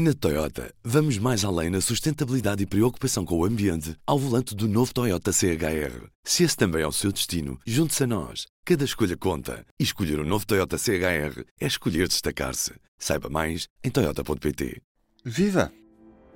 Na 0.00 0.14
Toyota, 0.14 0.72
vamos 0.84 1.18
mais 1.18 1.44
além 1.44 1.70
na 1.70 1.80
sustentabilidade 1.80 2.62
e 2.62 2.66
preocupação 2.66 3.24
com 3.24 3.36
o 3.36 3.44
ambiente 3.44 3.96
ao 4.06 4.16
volante 4.16 4.54
do 4.54 4.68
novo 4.68 4.94
Toyota 4.94 5.32
CHR. 5.32 6.06
Se 6.22 6.44
esse 6.44 6.56
também 6.56 6.82
é 6.82 6.86
o 6.86 6.92
seu 6.92 7.10
destino, 7.10 7.58
junte-se 7.66 8.04
a 8.04 8.06
nós. 8.06 8.46
Cada 8.64 8.84
escolha 8.84 9.16
conta. 9.16 9.66
E 9.76 9.82
escolher 9.82 10.20
o 10.20 10.22
um 10.22 10.24
novo 10.24 10.46
Toyota 10.46 10.78
CHR 10.78 11.42
é 11.60 11.66
escolher 11.66 12.06
destacar-se. 12.06 12.74
Saiba 12.96 13.28
mais 13.28 13.66
em 13.82 13.90
Toyota.pt. 13.90 14.80
Viva! 15.24 15.72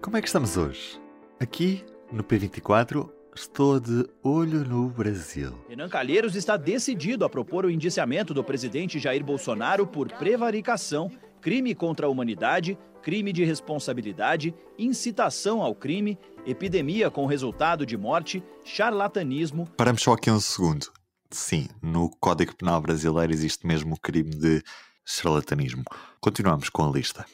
Como 0.00 0.16
é 0.16 0.20
que 0.20 0.26
estamos 0.26 0.56
hoje? 0.56 1.00
Aqui, 1.38 1.84
no 2.10 2.24
P24, 2.24 3.08
estou 3.32 3.78
de 3.78 4.04
olho 4.24 4.64
no 4.64 4.88
Brasil. 4.88 5.56
Renan 5.68 5.88
Calheiros 5.88 6.34
está 6.34 6.56
decidido 6.56 7.24
a 7.24 7.30
propor 7.30 7.64
o 7.64 7.70
indiciamento 7.70 8.34
do 8.34 8.42
presidente 8.42 8.98
Jair 8.98 9.22
Bolsonaro 9.22 9.86
por 9.86 10.08
prevaricação, 10.08 11.08
crime 11.40 11.76
contra 11.76 12.06
a 12.06 12.10
humanidade 12.10 12.76
crime 13.02 13.32
de 13.32 13.44
responsabilidade, 13.44 14.54
incitação 14.78 15.60
ao 15.60 15.74
crime, 15.74 16.18
epidemia 16.46 17.10
com 17.10 17.26
resultado 17.26 17.84
de 17.84 17.96
morte, 17.96 18.42
charlatanismo. 18.64 19.68
Paramos 19.76 20.02
só 20.02 20.12
aqui 20.12 20.30
um 20.30 20.40
segundo. 20.40 20.86
Sim, 21.30 21.68
no 21.82 22.08
Código 22.20 22.54
Penal 22.54 22.80
brasileiro 22.80 23.32
existe 23.32 23.66
mesmo 23.66 23.94
o 23.94 24.00
crime 24.00 24.30
de 24.30 24.62
charlatanismo. 25.04 25.82
Continuamos 26.20 26.68
com 26.68 26.88
a 26.88 26.92
lista 26.92 27.26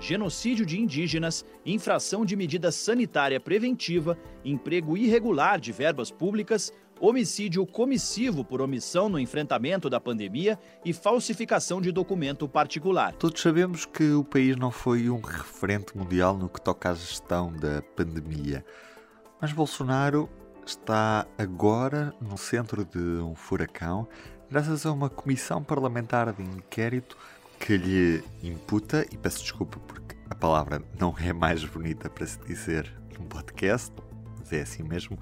genocídio 0.00 0.64
de 0.64 0.80
indígenas, 0.80 1.44
infração 1.64 2.24
de 2.24 2.34
medida 2.34 2.72
sanitária 2.72 3.38
preventiva, 3.38 4.18
emprego 4.42 4.96
irregular 4.96 5.60
de 5.60 5.70
verbas 5.70 6.10
públicas, 6.10 6.72
homicídio 7.00 7.66
comissivo 7.66 8.44
por 8.44 8.60
omissão 8.60 9.08
no 9.08 9.18
enfrentamento 9.18 9.88
da 9.88 9.98
pandemia 9.98 10.58
e 10.84 10.92
falsificação 10.92 11.80
de 11.80 11.90
documento 11.90 12.46
particular. 12.46 13.14
Todos 13.14 13.40
sabemos 13.40 13.86
que 13.86 14.12
o 14.12 14.22
país 14.22 14.56
não 14.56 14.70
foi 14.70 15.08
um 15.08 15.20
referente 15.20 15.96
mundial 15.96 16.36
no 16.36 16.48
que 16.48 16.60
toca 16.60 16.90
à 16.90 16.94
gestão 16.94 17.50
da 17.52 17.82
pandemia. 17.96 18.64
Mas 19.40 19.52
Bolsonaro 19.52 20.28
está 20.66 21.26
agora 21.38 22.14
no 22.20 22.36
centro 22.36 22.84
de 22.84 22.98
um 22.98 23.34
furacão, 23.34 24.06
graças 24.50 24.84
a 24.84 24.92
uma 24.92 25.08
comissão 25.08 25.64
parlamentar 25.64 26.32
de 26.32 26.42
inquérito 26.42 27.16
que 27.58 27.76
lhe 27.76 28.22
imputa, 28.42 29.06
e 29.10 29.16
peço 29.16 29.42
desculpa 29.42 29.78
porque 29.86 30.16
a 30.28 30.34
palavra 30.34 30.82
não 30.98 31.14
é 31.18 31.32
mais 31.32 31.64
bonita 31.64 32.08
para 32.08 32.26
se 32.26 32.38
dizer 32.40 32.92
num 33.18 33.26
podcast, 33.26 33.92
mas 34.38 34.52
é 34.52 34.62
assim 34.62 34.82
mesmo, 34.82 35.18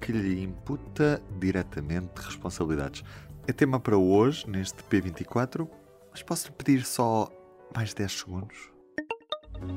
que 0.00 0.12
lhe 0.12 0.42
imputa 0.42 1.22
diretamente 1.38 2.20
responsabilidades. 2.20 3.02
É 3.46 3.52
tema 3.52 3.80
para 3.80 3.96
hoje, 3.96 4.48
neste 4.48 4.82
P24, 4.84 5.68
mas 6.10 6.22
posso-lhe 6.22 6.52
pedir 6.52 6.84
só 6.84 7.30
mais 7.74 7.94
10 7.94 8.12
segundos? 8.12 8.70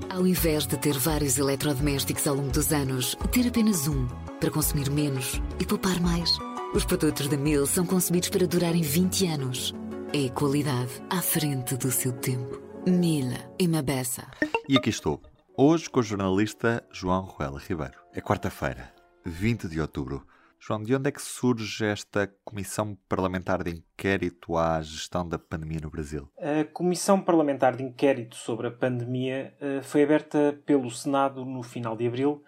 Ao 0.10 0.26
invés 0.28 0.68
de 0.68 0.78
ter 0.78 0.98
vários 0.98 1.38
eletrodomésticos 1.38 2.28
ao 2.28 2.36
longo 2.36 2.52
dos 2.52 2.72
anos, 2.72 3.16
ter 3.32 3.48
apenas 3.48 3.88
um 3.88 4.08
para 4.40 4.52
consumir 4.52 4.90
menos 4.90 5.42
e 5.60 5.66
poupar 5.66 6.00
mais. 6.00 6.32
Os 6.74 6.86
produtos 6.86 7.28
da 7.28 7.38
Mil 7.38 7.66
são 7.66 7.86
concebidos 7.86 8.30
para 8.30 8.48
durarem 8.48 8.82
20 8.82 9.28
anos. 9.28 9.74
É 10.14 10.30
qualidade 10.30 10.92
à 11.10 11.22
frente 11.22 11.76
do 11.76 11.92
seu 11.92 12.12
tempo. 12.12 12.62
Mila 12.88 13.38
e 13.60 13.68
Mabessa. 13.68 14.28
E 14.68 14.78
aqui 14.78 14.90
estou, 14.90 15.22
hoje 15.58 15.90
com 15.90 16.00
o 16.00 16.04
jornalista 16.04 16.84
João 16.92 17.24
Ruela 17.24 17.60
Ribeiro. 17.60 18.00
É 18.14 18.22
quarta-feira, 18.22 18.92
20 19.26 19.68
de 19.68 19.80
outubro. 19.80 20.26
João, 20.60 20.84
de 20.84 20.94
onde 20.94 21.10
é 21.10 21.12
que 21.12 21.22
surge 21.22 21.84
esta 21.84 22.32
Comissão 22.46 22.96
Parlamentar 23.10 23.64
de 23.64 23.72
Inquérito 23.72 24.56
à 24.56 24.80
Gestão 24.82 25.28
da 25.28 25.40
Pandemia 25.40 25.80
no 25.82 25.90
Brasil? 25.90 26.30
A 26.38 26.64
Comissão 26.66 27.20
Parlamentar 27.20 27.76
de 27.76 27.84
Inquérito 27.84 28.36
sobre 28.36 28.68
a 28.68 28.72
Pandemia 28.72 29.56
eh, 29.60 29.82
foi 29.82 30.04
aberta 30.04 30.62
pelo 30.64 30.92
Senado 30.92 31.44
no 31.44 31.64
final 31.64 31.96
de 31.96 32.06
abril, 32.06 32.44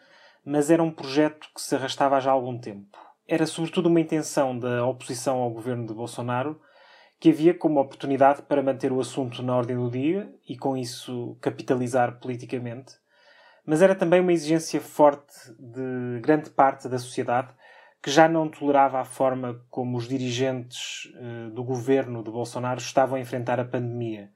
mas 0.46 0.70
era 0.70 0.84
um 0.84 0.92
projeto 0.92 1.48
que 1.56 1.62
se 1.62 1.74
arrastava 1.76 2.20
já 2.20 2.30
há 2.30 2.34
algum 2.34 2.56
tempo. 2.56 2.98
Era 3.28 3.48
sobretudo 3.48 3.88
uma 3.88 4.00
intenção 4.00 4.60
da 4.60 4.86
oposição 4.86 5.38
ao 5.38 5.50
governo 5.50 5.88
de 5.88 5.94
Bolsonaro 5.94 6.62
que 7.20 7.30
havia 7.30 7.54
como 7.54 7.80
oportunidade 7.80 8.42
para 8.42 8.62
manter 8.62 8.92
o 8.92 9.00
assunto 9.00 9.42
na 9.42 9.56
ordem 9.56 9.78
do 9.78 9.90
dia 9.90 10.32
e, 10.48 10.58
com 10.58 10.78
isso, 10.78 11.36
capitalizar 11.42 12.20
politicamente. 12.20 12.96
Mas 13.66 13.82
era 13.82 13.96
também 13.96 14.20
uma 14.20 14.34
exigência 14.34 14.82
forte 14.82 15.34
de 15.58 16.20
grande 16.22 16.50
parte 16.50 16.88
da 16.88 17.00
sociedade 17.00 17.54
que 18.02 18.12
já 18.12 18.28
não 18.28 18.50
tolerava 18.50 19.00
a 19.00 19.06
forma 19.06 19.62
como 19.70 19.98
os 19.98 20.08
dirigentes 20.08 21.06
uh, 21.16 21.50
do 21.52 21.64
governo 21.64 22.22
de 22.22 22.30
Bolsonaro 22.30 22.80
estavam 22.80 23.16
a 23.16 23.22
enfrentar 23.22 23.60
a 23.60 23.66
pandemia. 23.66 24.30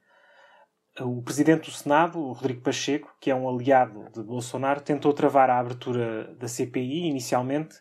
O 1.00 1.22
presidente 1.22 1.70
do 1.70 1.70
Senado, 1.70 2.32
Rodrigo 2.32 2.62
Pacheco, 2.62 3.14
que 3.20 3.30
é 3.30 3.34
um 3.34 3.48
aliado 3.48 4.10
de 4.12 4.22
Bolsonaro, 4.22 4.80
tentou 4.80 5.12
travar 5.12 5.50
a 5.50 5.58
abertura 5.58 6.34
da 6.36 6.48
CPI 6.48 7.06
inicialmente 7.08 7.76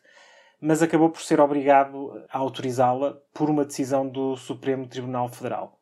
mas 0.59 0.81
acabou 0.81 1.09
por 1.09 1.21
ser 1.21 1.39
obrigado 1.39 2.11
a 2.29 2.37
autorizá-la 2.37 3.15
por 3.33 3.49
uma 3.49 3.65
decisão 3.65 4.07
do 4.07 4.35
Supremo 4.35 4.87
Tribunal 4.87 5.29
Federal. 5.29 5.76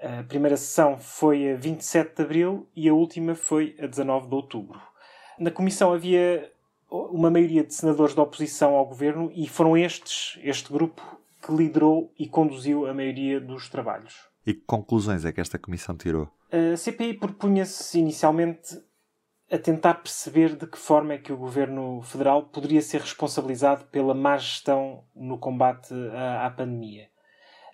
A 0.00 0.22
primeira 0.24 0.56
sessão 0.56 0.98
foi 0.98 1.52
a 1.52 1.56
27 1.56 2.16
de 2.16 2.22
abril 2.22 2.68
e 2.76 2.88
a 2.88 2.94
última 2.94 3.34
foi 3.34 3.74
a 3.80 3.86
19 3.86 4.28
de 4.28 4.34
outubro. 4.34 4.80
Na 5.38 5.50
comissão 5.50 5.92
havia 5.92 6.50
uma 6.90 7.30
maioria 7.30 7.64
de 7.64 7.74
senadores 7.74 8.14
da 8.14 8.22
oposição 8.22 8.74
ao 8.74 8.86
governo 8.86 9.30
e 9.34 9.48
foram 9.48 9.76
estes, 9.76 10.38
este 10.42 10.72
grupo, 10.72 11.02
que 11.44 11.52
liderou 11.52 12.12
e 12.18 12.28
conduziu 12.28 12.86
a 12.86 12.94
maioria 12.94 13.40
dos 13.40 13.68
trabalhos. 13.68 14.14
E 14.46 14.54
que 14.54 14.62
conclusões 14.66 15.24
é 15.24 15.32
que 15.32 15.40
esta 15.40 15.58
comissão 15.58 15.96
tirou? 15.96 16.28
A 16.50 16.76
CPI 16.76 17.14
propunha-se 17.14 17.98
inicialmente 17.98 18.80
a 19.50 19.58
tentar 19.58 19.94
perceber 19.94 20.56
de 20.56 20.66
que 20.66 20.78
forma 20.78 21.14
é 21.14 21.18
que 21.18 21.32
o 21.32 21.36
governo 21.36 22.02
federal 22.02 22.44
poderia 22.44 22.82
ser 22.82 23.00
responsabilizado 23.00 23.84
pela 23.86 24.14
má 24.14 24.36
gestão 24.36 25.04
no 25.14 25.38
combate 25.38 25.94
à, 26.12 26.46
à 26.46 26.50
pandemia. 26.50 27.08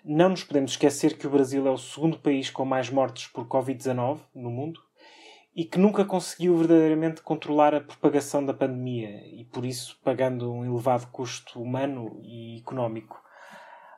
Não 0.05 0.27
nos 0.27 0.43
podemos 0.43 0.71
esquecer 0.71 1.17
que 1.17 1.25
o 1.25 1.29
Brasil 1.29 1.65
é 1.65 1.71
o 1.71 1.77
segundo 1.77 2.19
país 2.19 2.49
com 2.49 2.65
mais 2.65 2.89
mortes 2.89 3.27
por 3.27 3.47
Covid-19 3.47 4.19
no 4.35 4.51
mundo 4.51 4.81
e 5.55 5.63
que 5.63 5.79
nunca 5.79 6.03
conseguiu 6.03 6.57
verdadeiramente 6.57 7.21
controlar 7.21 7.73
a 7.73 7.79
propagação 7.79 8.45
da 8.45 8.53
pandemia 8.53 9.25
e, 9.27 9.45
por 9.45 9.63
isso, 9.65 9.97
pagando 10.03 10.51
um 10.51 10.65
elevado 10.65 11.07
custo 11.07 11.61
humano 11.61 12.19
e 12.21 12.57
económico. 12.59 13.17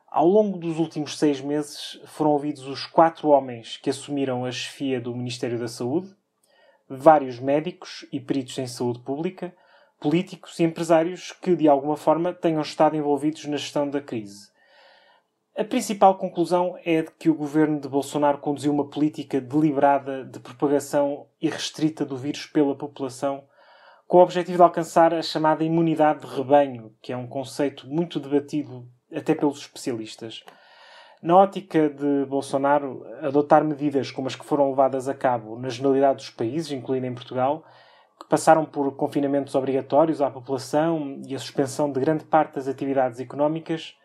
Ao 0.07 0.27
longo 0.27 0.59
dos 0.59 0.77
últimos 0.77 1.17
seis 1.17 1.41
meses, 1.41 1.99
foram 2.05 2.33
ouvidos 2.33 2.67
os 2.67 2.85
quatro 2.85 3.29
homens 3.29 3.77
que 3.77 3.89
assumiram 3.89 4.45
a 4.45 4.51
chefia 4.51 5.01
do 5.01 5.15
Ministério 5.15 5.57
da 5.57 5.67
Saúde, 5.67 6.15
vários 6.87 7.39
médicos 7.39 8.05
e 8.13 8.19
peritos 8.19 8.55
em 8.59 8.67
saúde 8.67 8.99
pública, 8.99 9.55
políticos 9.99 10.59
e 10.59 10.63
empresários 10.65 11.31
que, 11.31 11.55
de 11.55 11.67
alguma 11.67 11.97
forma, 11.97 12.31
tenham 12.31 12.61
estado 12.61 12.95
envolvidos 12.95 13.45
na 13.45 13.57
gestão 13.57 13.89
da 13.89 13.99
crise. 13.99 14.53
A 15.57 15.63
principal 15.63 16.17
conclusão 16.17 16.77
é 16.83 17.01
de 17.01 17.11
que 17.11 17.29
o 17.29 17.33
governo 17.33 17.79
de 17.79 17.87
Bolsonaro 17.87 18.39
conduziu 18.39 18.73
uma 18.73 18.89
política 18.89 19.39
deliberada 19.39 20.25
de 20.25 20.37
propagação 20.37 21.27
irrestrita 21.41 22.03
do 22.03 22.17
vírus 22.17 22.45
pela 22.45 22.75
população, 22.75 23.45
com 24.05 24.17
o 24.17 24.21
objetivo 24.21 24.57
de 24.57 24.63
alcançar 24.63 25.13
a 25.13 25.21
chamada 25.21 25.63
imunidade 25.63 26.27
de 26.27 26.35
rebanho, 26.35 26.93
que 27.01 27.13
é 27.13 27.15
um 27.15 27.25
conceito 27.25 27.87
muito 27.87 28.19
debatido 28.19 28.85
até 29.15 29.33
pelos 29.33 29.59
especialistas. 29.59 30.43
Na 31.23 31.37
ótica 31.37 31.89
de 31.89 32.25
Bolsonaro, 32.25 33.05
adotar 33.21 33.63
medidas 33.63 34.11
como 34.11 34.27
as 34.27 34.35
que 34.35 34.43
foram 34.43 34.71
levadas 34.71 35.07
a 35.07 35.13
cabo 35.13 35.57
na 35.57 35.69
generalidade 35.69 36.17
dos 36.17 36.29
países, 36.31 36.73
incluindo 36.73 37.07
em 37.07 37.15
Portugal, 37.15 37.63
que 38.19 38.27
passaram 38.27 38.65
por 38.65 38.93
confinamentos 38.97 39.55
obrigatórios 39.55 40.21
à 40.21 40.29
população 40.29 41.21
e 41.25 41.33
a 41.33 41.39
suspensão 41.39 41.89
de 41.89 42.01
grande 42.01 42.25
parte 42.25 42.55
das 42.55 42.67
atividades 42.67 43.21
económicas, 43.21 43.95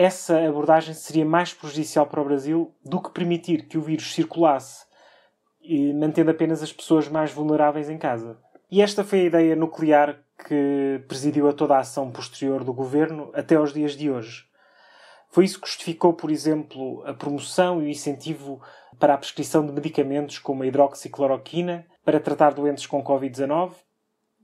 essa 0.00 0.38
abordagem 0.48 0.94
seria 0.94 1.26
mais 1.26 1.52
prejudicial 1.52 2.06
para 2.06 2.22
o 2.22 2.24
Brasil 2.24 2.74
do 2.82 3.02
que 3.02 3.10
permitir 3.10 3.66
que 3.66 3.76
o 3.76 3.82
vírus 3.82 4.14
circulasse, 4.14 4.86
mantendo 5.94 6.30
apenas 6.30 6.62
as 6.62 6.72
pessoas 6.72 7.06
mais 7.06 7.30
vulneráveis 7.32 7.90
em 7.90 7.98
casa. 7.98 8.38
E 8.70 8.80
esta 8.80 9.04
foi 9.04 9.20
a 9.20 9.24
ideia 9.24 9.54
nuclear 9.54 10.18
que 10.48 11.04
presidiu 11.06 11.50
a 11.50 11.52
toda 11.52 11.76
a 11.76 11.80
ação 11.80 12.10
posterior 12.10 12.64
do 12.64 12.72
governo 12.72 13.30
até 13.34 13.56
aos 13.56 13.74
dias 13.74 13.92
de 13.92 14.10
hoje. 14.10 14.46
Foi 15.28 15.44
isso 15.44 15.60
que 15.60 15.68
justificou, 15.68 16.14
por 16.14 16.30
exemplo, 16.30 17.04
a 17.04 17.12
promoção 17.12 17.82
e 17.82 17.84
o 17.84 17.88
incentivo 17.88 18.58
para 18.98 19.12
a 19.12 19.18
prescrição 19.18 19.66
de 19.66 19.72
medicamentos 19.72 20.38
como 20.38 20.62
a 20.62 20.66
hidroxicloroquina 20.66 21.86
para 22.02 22.18
tratar 22.18 22.54
doentes 22.54 22.86
com 22.86 23.04
Covid-19, 23.04 23.72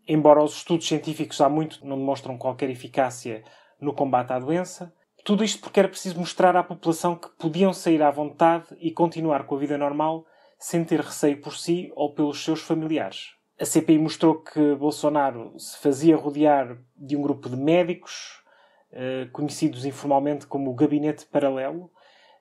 embora 0.06 0.44
os 0.44 0.54
estudos 0.54 0.86
científicos 0.86 1.40
há 1.40 1.48
muito 1.48 1.82
não 1.86 1.96
demonstram 1.96 2.36
qualquer 2.36 2.68
eficácia 2.68 3.42
no 3.80 3.94
combate 3.94 4.34
à 4.34 4.38
doença. 4.38 4.92
Tudo 5.26 5.42
isto 5.42 5.60
porque 5.60 5.80
era 5.80 5.88
preciso 5.88 6.20
mostrar 6.20 6.54
à 6.54 6.62
população 6.62 7.16
que 7.16 7.28
podiam 7.30 7.72
sair 7.72 8.00
à 8.00 8.12
vontade 8.12 8.66
e 8.78 8.92
continuar 8.92 9.44
com 9.44 9.56
a 9.56 9.58
vida 9.58 9.76
normal 9.76 10.24
sem 10.56 10.84
ter 10.84 11.00
receio 11.00 11.40
por 11.40 11.56
si 11.56 11.90
ou 11.96 12.14
pelos 12.14 12.44
seus 12.44 12.60
familiares. 12.60 13.34
A 13.60 13.64
CPI 13.64 13.98
mostrou 13.98 14.36
que 14.36 14.76
Bolsonaro 14.76 15.52
se 15.58 15.78
fazia 15.78 16.16
rodear 16.16 16.78
de 16.96 17.16
um 17.16 17.22
grupo 17.22 17.48
de 17.48 17.56
médicos, 17.56 18.40
eh, 18.92 19.28
conhecidos 19.32 19.84
informalmente 19.84 20.46
como 20.46 20.70
o 20.70 20.74
Gabinete 20.76 21.26
Paralelo, 21.26 21.90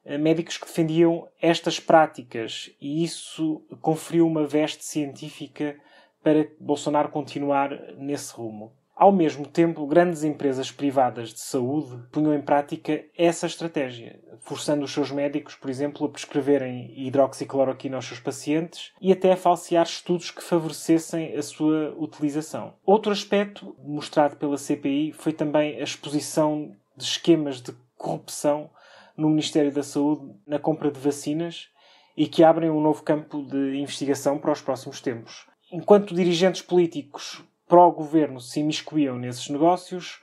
eh, 0.05 0.19
médicos 0.19 0.59
que 0.59 0.67
defendiam 0.67 1.27
estas 1.41 1.79
práticas 1.79 2.69
e 2.79 3.03
isso 3.03 3.65
conferiu 3.81 4.27
uma 4.27 4.45
veste 4.45 4.85
científica 4.85 5.75
para 6.21 6.47
Bolsonaro 6.59 7.09
continuar 7.09 7.71
nesse 7.97 8.31
rumo. 8.31 8.75
Ao 8.95 9.11
mesmo 9.11 9.45
tempo, 9.45 9.85
grandes 9.85 10.23
empresas 10.23 10.71
privadas 10.71 11.33
de 11.33 11.41
saúde 11.41 12.01
punham 12.13 12.33
em 12.33 12.41
prática 12.41 13.03
essa 13.17 13.45
estratégia, 13.45 14.21
forçando 14.39 14.85
os 14.85 14.93
seus 14.93 15.11
médicos, 15.11 15.53
por 15.53 15.69
exemplo, 15.69 16.05
a 16.05 16.09
prescreverem 16.09 16.93
hidroxicloroquina 16.95 17.97
aos 17.97 18.05
seus 18.05 18.21
pacientes 18.21 18.93
e 19.01 19.11
até 19.11 19.33
a 19.33 19.37
falsear 19.37 19.85
estudos 19.85 20.31
que 20.31 20.41
favorecessem 20.41 21.35
a 21.35 21.41
sua 21.41 21.93
utilização. 21.97 22.73
Outro 22.85 23.11
aspecto 23.11 23.75
mostrado 23.83 24.37
pela 24.37 24.57
CPI 24.57 25.11
foi 25.11 25.33
também 25.33 25.75
a 25.75 25.83
exposição 25.83 26.73
de 26.95 27.03
esquemas 27.03 27.61
de 27.61 27.73
corrupção 27.97 28.69
no 29.17 29.29
Ministério 29.29 29.73
da 29.73 29.83
Saúde 29.83 30.33
na 30.47 30.57
compra 30.57 30.89
de 30.89 31.01
vacinas 31.01 31.67
e 32.15 32.27
que 32.27 32.45
abrem 32.45 32.69
um 32.69 32.79
novo 32.79 33.03
campo 33.03 33.43
de 33.43 33.77
investigação 33.77 34.37
para 34.37 34.53
os 34.53 34.61
próximos 34.61 35.01
tempos. 35.01 35.45
Enquanto 35.69 36.15
dirigentes 36.15 36.61
políticos 36.61 37.43
pró-governo 37.67 38.39
se 38.39 38.59
imiscuíam 38.59 39.17
nesses 39.17 39.49
negócios, 39.49 40.21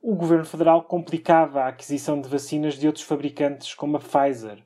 o 0.00 0.14
governo 0.14 0.44
federal 0.44 0.82
complicava 0.82 1.62
a 1.62 1.68
aquisição 1.68 2.20
de 2.20 2.28
vacinas 2.28 2.74
de 2.74 2.86
outros 2.86 3.04
fabricantes, 3.04 3.74
como 3.74 3.96
a 3.96 4.00
Pfizer, 4.00 4.62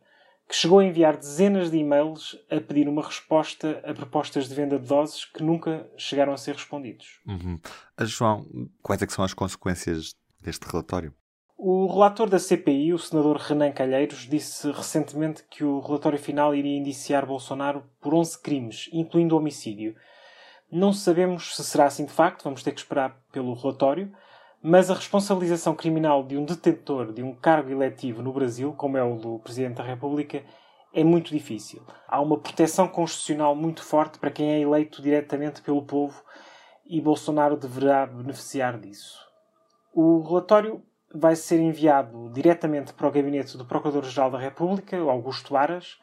que 0.49 0.55
chegou 0.55 0.81
a 0.81 0.85
enviar 0.85 1.17
dezenas 1.17 1.71
de 1.71 1.79
e-mails 1.79 2.39
a 2.51 2.61
pedir 2.61 2.89
uma 2.89 3.03
resposta 3.03 3.83
a 3.85 3.95
propostas 3.95 4.49
de 4.49 4.55
venda 4.55 4.79
de 4.79 4.87
doses 4.87 5.25
que 5.25 5.43
nunca 5.43 5.91
chegaram 5.97 6.33
a 6.33 6.37
ser 6.37 6.55
respondidos. 6.55 7.21
Uhum. 7.27 7.59
João, 8.01 8.45
quais 8.83 9.01
é 9.01 9.07
são 9.07 9.25
as 9.25 9.33
consequências 9.33 10.15
deste 10.41 10.67
relatório? 10.67 11.15
O 11.57 11.87
relator 11.87 12.29
da 12.29 12.41
CPI, 12.41 12.93
o 12.93 12.99
senador 12.99 13.37
Renan 13.37 13.71
Calheiros, 13.71 14.29
disse 14.29 14.71
recentemente 14.73 15.45
que 15.49 15.65
o 15.65 15.81
relatório 15.81 16.19
final 16.19 16.55
iria 16.55 16.77
indiciar 16.77 17.25
Bolsonaro 17.25 17.85
por 18.01 18.13
11 18.13 18.43
crimes, 18.43 18.91
incluindo 18.93 19.37
homicídio, 19.37 19.95
não 20.73 20.91
sabemos 20.91 21.55
se 21.55 21.63
será 21.63 21.85
assim 21.85 22.07
de 22.07 22.13
facto, 22.13 22.45
vamos 22.45 22.63
ter 22.63 22.73
que 22.73 22.81
esperar 22.81 23.15
pelo 23.31 23.53
relatório, 23.53 24.11
mas 24.63 24.91
a 24.91 24.95
responsabilização 24.95 25.75
criminal 25.75 26.25
de 26.25 26.39
um 26.39 26.47
detentor 26.47 27.13
de 27.13 27.23
um 27.23 27.35
cargo 27.35 27.71
eletivo 27.71 28.23
no 28.23 28.33
Brasil, 28.33 28.73
como 28.73 28.97
é 28.97 29.03
o 29.03 29.17
do 29.17 29.39
Presidente 29.41 29.77
da 29.77 29.83
República, 29.83 30.43
é 30.95 31.05
muito 31.05 31.31
difícil. 31.31 31.83
Há 32.09 32.21
uma 32.23 32.39
proteção 32.39 32.89
constitucional 32.89 33.55
muito 33.55 33.83
forte 33.83 34.19
para 34.19 34.31
quem 34.31 34.51
é 34.51 34.61
eleito 34.61 35.03
diretamente 35.03 35.61
pelo 35.61 35.83
povo 35.83 36.23
e 36.87 37.01
Bolsonaro 37.01 37.57
deverá 37.57 38.07
beneficiar 38.07 38.79
disso. 38.79 39.19
O 39.93 40.23
relatório 40.23 40.83
vai 41.15 41.37
ser 41.37 41.61
enviado 41.61 42.31
diretamente 42.31 42.95
para 42.95 43.09
o 43.09 43.11
gabinete 43.11 43.59
do 43.59 43.67
Procurador-Geral 43.67 44.31
da 44.31 44.39
República, 44.39 44.97
Augusto 44.97 45.55
Aras, 45.55 45.99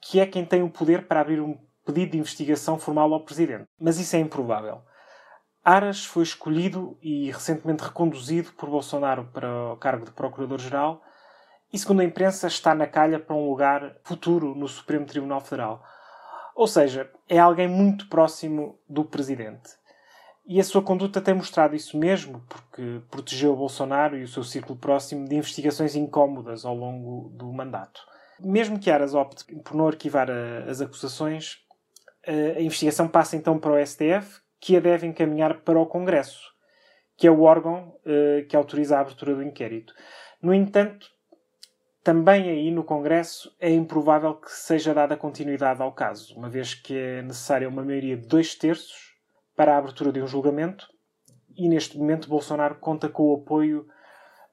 que 0.00 0.20
é 0.20 0.26
quem 0.26 0.44
tem 0.44 0.62
o 0.62 0.70
poder 0.70 1.08
para 1.08 1.20
abrir 1.20 1.40
um 1.40 1.58
pedido 1.84 2.12
de 2.12 2.18
investigação 2.18 2.78
formal 2.78 3.12
ao 3.12 3.24
Presidente. 3.24 3.64
Mas 3.78 3.98
isso 3.98 4.16
é 4.16 4.18
improvável. 4.18 4.82
Aras 5.64 6.04
foi 6.04 6.22
escolhido 6.22 6.98
e 7.02 7.30
recentemente 7.30 7.84
reconduzido 7.84 8.52
por 8.52 8.70
Bolsonaro 8.70 9.26
para 9.32 9.72
o 9.72 9.76
cargo 9.76 10.06
de 10.06 10.12
Procurador-Geral 10.12 11.02
e, 11.72 11.78
segundo 11.78 12.00
a 12.00 12.04
imprensa, 12.04 12.46
está 12.46 12.74
na 12.74 12.86
calha 12.86 13.20
para 13.20 13.36
um 13.36 13.48
lugar 13.48 13.96
futuro 14.02 14.54
no 14.54 14.66
Supremo 14.66 15.04
Tribunal 15.04 15.40
Federal. 15.40 15.84
Ou 16.56 16.66
seja, 16.66 17.10
é 17.28 17.38
alguém 17.38 17.68
muito 17.68 18.08
próximo 18.08 18.78
do 18.88 19.04
Presidente. 19.04 19.78
E 20.46 20.58
a 20.58 20.64
sua 20.64 20.82
conduta 20.82 21.20
tem 21.20 21.34
mostrado 21.34 21.76
isso 21.76 21.96
mesmo, 21.96 22.42
porque 22.48 23.02
protegeu 23.10 23.54
Bolsonaro 23.54 24.18
e 24.18 24.24
o 24.24 24.28
seu 24.28 24.42
círculo 24.42 24.78
próximo 24.78 25.28
de 25.28 25.36
investigações 25.36 25.94
incómodas 25.94 26.64
ao 26.64 26.74
longo 26.74 27.28
do 27.36 27.52
mandato. 27.52 28.00
Mesmo 28.40 28.78
que 28.78 28.90
Aras 28.90 29.14
opte 29.14 29.44
por 29.56 29.76
não 29.76 29.86
arquivar 29.86 30.28
as 30.68 30.80
acusações, 30.80 31.58
a 32.26 32.60
investigação 32.60 33.08
passa 33.08 33.36
então 33.36 33.58
para 33.58 33.72
o 33.72 33.86
STF, 33.86 34.40
que 34.60 34.76
a 34.76 34.80
deve 34.80 35.06
encaminhar 35.06 35.60
para 35.60 35.78
o 35.78 35.86
Congresso, 35.86 36.52
que 37.16 37.26
é 37.26 37.30
o 37.30 37.42
órgão 37.42 37.94
uh, 38.04 38.46
que 38.46 38.54
autoriza 38.54 38.96
a 38.96 39.00
abertura 39.00 39.34
do 39.34 39.42
inquérito. 39.42 39.94
No 40.42 40.52
entanto, 40.52 41.08
também 42.02 42.48
aí 42.48 42.70
no 42.70 42.84
Congresso 42.84 43.54
é 43.58 43.70
improvável 43.70 44.34
que 44.34 44.50
seja 44.50 44.94
dada 44.94 45.16
continuidade 45.16 45.82
ao 45.82 45.92
caso, 45.92 46.34
uma 46.36 46.48
vez 46.48 46.74
que 46.74 46.96
é 46.96 47.22
necessária 47.22 47.68
uma 47.68 47.84
maioria 47.84 48.16
de 48.16 48.26
dois 48.26 48.54
terços 48.54 49.14
para 49.56 49.74
a 49.74 49.78
abertura 49.78 50.12
de 50.12 50.22
um 50.22 50.26
julgamento 50.26 50.88
e 51.56 51.68
neste 51.68 51.98
momento 51.98 52.28
Bolsonaro 52.28 52.76
conta 52.76 53.08
com 53.08 53.24
o 53.24 53.34
apoio 53.36 53.86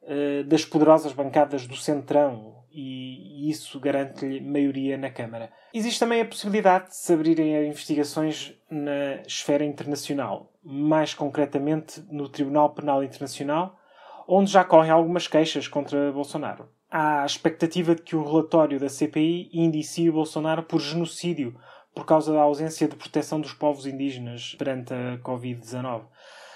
uh, 0.03 0.43
das 0.45 0.65
poderosas 0.65 1.13
bancadas 1.13 1.65
do 1.65 1.75
Centrão, 1.75 2.56
e 2.79 3.49
isso 3.49 3.79
garante-lhe 3.79 4.39
maioria 4.39 4.99
na 4.99 5.09
Câmara. 5.09 5.51
Existe 5.73 5.99
também 5.99 6.21
a 6.21 6.25
possibilidade 6.25 6.89
de 6.89 6.95
se 6.95 7.11
abrirem 7.11 7.67
investigações 7.67 8.53
na 8.69 9.23
esfera 9.25 9.65
internacional, 9.65 10.53
mais 10.63 11.15
concretamente 11.15 12.05
no 12.11 12.29
Tribunal 12.29 12.69
Penal 12.75 13.03
Internacional, 13.03 13.79
onde 14.27 14.51
já 14.51 14.63
correm 14.63 14.91
algumas 14.91 15.27
queixas 15.27 15.67
contra 15.67 16.11
Bolsonaro. 16.11 16.69
Há 16.91 17.23
a 17.23 17.25
expectativa 17.25 17.95
de 17.95 18.03
que 18.03 18.15
o 18.15 18.23
relatório 18.23 18.79
da 18.79 18.89
CPI 18.89 19.49
indicie 19.51 20.11
Bolsonaro 20.11 20.61
por 20.61 20.79
genocídio 20.79 21.59
por 21.95 22.05
causa 22.05 22.31
da 22.31 22.41
ausência 22.41 22.87
de 22.87 22.95
proteção 22.95 23.41
dos 23.41 23.53
povos 23.53 23.87
indígenas 23.87 24.53
perante 24.53 24.93
a 24.93 25.17
Covid-19. 25.17 26.03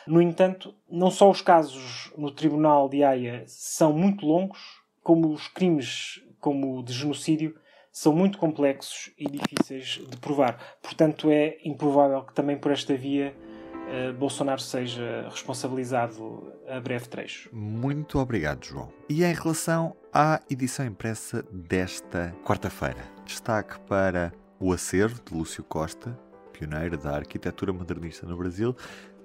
No 0.05 0.21
entanto, 0.21 0.75
não 0.87 1.09
só 1.09 1.31
os 1.31 1.41
casos 1.41 2.13
no 2.15 2.29
Tribunal 2.29 2.87
de 2.87 3.03
Haia 3.03 3.43
são 3.47 3.91
muito 3.91 4.23
longos, 4.23 4.80
como 5.03 5.31
os 5.33 5.47
crimes 5.47 6.21
como 6.39 6.83
de 6.83 6.91
genocídio 6.91 7.55
são 7.91 8.13
muito 8.13 8.37
complexos 8.37 9.11
e 9.17 9.25
difíceis 9.25 10.01
de 10.09 10.17
provar. 10.17 10.57
Portanto, 10.81 11.29
é 11.29 11.57
improvável 11.63 12.23
que 12.23 12.33
também 12.33 12.57
por 12.57 12.71
esta 12.71 12.95
via 12.95 13.35
uh, 13.35 14.13
Bolsonaro 14.13 14.61
seja 14.61 15.27
responsabilizado 15.29 16.53
a 16.67 16.79
breve 16.79 17.07
trecho. 17.07 17.49
Muito 17.53 18.17
obrigado, 18.17 18.65
João. 18.65 18.91
E 19.09 19.23
em 19.23 19.33
relação 19.33 19.95
à 20.13 20.39
edição 20.49 20.85
impressa 20.85 21.43
desta 21.51 22.33
quarta-feira, 22.45 23.03
destaque 23.25 23.79
para 23.81 24.31
o 24.59 24.71
acervo 24.71 25.21
de 25.23 25.35
Lúcio 25.35 25.63
Costa, 25.63 26.17
pioneiro 26.53 26.97
da 26.97 27.15
arquitetura 27.15 27.73
modernista 27.73 28.25
no 28.25 28.37
Brasil, 28.37 28.75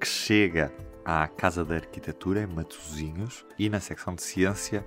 que 0.01 0.07
chega 0.07 0.73
à 1.05 1.29
Casa 1.29 1.65
da 1.65 1.77
Arquitetura 1.77 2.43
em 2.43 2.47
Matosinhos 2.47 3.47
e 3.59 3.69
na 3.69 3.79
secção 3.79 4.15
de 4.15 4.23
ciência 4.23 4.85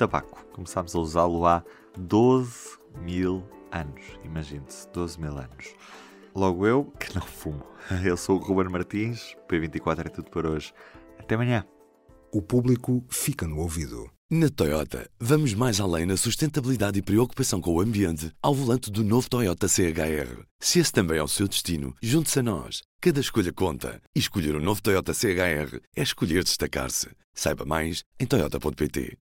tabaco. 0.00 0.46
Começámos 0.52 0.94
a 0.94 0.98
usá-lo 0.98 1.46
há 1.46 1.62
12 1.98 2.78
mil 3.02 3.44
anos. 3.70 4.02
Imagine-se, 4.24 4.88
12 4.88 5.20
mil 5.20 5.36
anos. 5.36 5.74
Logo 6.34 6.66
eu, 6.66 6.84
que 6.98 7.14
não 7.14 7.22
fumo. 7.22 7.62
Eu 8.04 8.16
sou 8.16 8.38
o 8.38 8.42
Ruben 8.42 8.70
Martins, 8.70 9.36
P24 9.48 10.06
é 10.06 10.08
tudo 10.08 10.30
por 10.30 10.46
hoje. 10.46 10.72
Até 11.18 11.34
amanhã. 11.34 11.66
O 12.32 12.40
público 12.40 13.04
fica 13.10 13.46
no 13.46 13.58
ouvido. 13.58 14.08
Na 14.30 14.48
Toyota, 14.48 15.10
vamos 15.18 15.54
mais 15.54 15.80
além 15.80 16.06
na 16.06 16.16
sustentabilidade 16.16 16.98
e 17.00 17.02
preocupação 17.02 17.60
com 17.60 17.74
o 17.74 17.80
ambiente 17.80 18.30
ao 18.40 18.54
volante 18.54 18.88
do 18.88 19.02
novo 19.02 19.28
Toyota 19.28 19.66
CHR. 19.66 20.44
Se 20.60 20.78
esse 20.78 20.92
também 20.92 21.18
é 21.18 21.22
o 21.22 21.26
seu 21.26 21.48
destino, 21.48 21.94
junte-se 22.00 22.38
a 22.38 22.42
nós. 22.42 22.82
Cada 23.00 23.18
escolha 23.18 23.52
conta. 23.52 24.00
E 24.14 24.20
escolher 24.20 24.54
o 24.54 24.58
um 24.58 24.62
novo 24.62 24.80
Toyota 24.80 25.12
CHR 25.12 25.80
é 25.96 26.02
escolher 26.02 26.44
destacar-se. 26.44 27.08
Saiba 27.34 27.64
mais 27.64 28.04
em 28.20 28.26
Toyota.pt. 28.26 29.18